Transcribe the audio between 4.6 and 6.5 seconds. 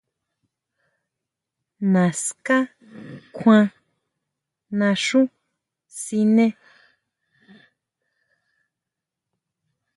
naxú siné.